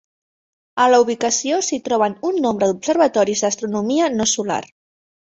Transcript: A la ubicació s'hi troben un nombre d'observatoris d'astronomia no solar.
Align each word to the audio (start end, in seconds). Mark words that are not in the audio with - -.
A 0.83 0.85
la 0.91 0.99
ubicació 1.01 1.59
s'hi 1.67 1.77
troben 1.89 2.15
un 2.29 2.39
nombre 2.45 2.69
d'observatoris 2.71 3.43
d'astronomia 3.45 4.09
no 4.15 4.27
solar. 4.33 4.59